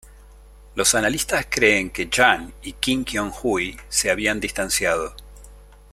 [0.73, 5.15] Los analistas creen que Jang y Kim Kyong-hui se habían distanciado.